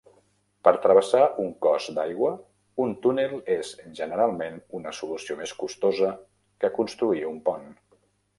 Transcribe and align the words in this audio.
Per 0.67 0.71
travessar 0.85 1.19
un 1.43 1.51
cos 1.65 1.89
d'aigua, 1.97 2.31
un 2.85 2.95
túnel 3.03 3.35
és 3.57 3.75
generalment 4.01 4.57
una 4.81 4.95
solució 5.01 5.39
més 5.43 5.55
costosa 5.61 6.11
que 6.65 6.73
construir 6.81 7.23
un 7.35 7.39
pont. 7.51 7.71